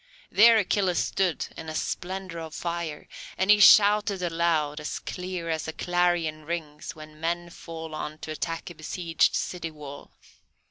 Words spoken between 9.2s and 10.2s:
city wall.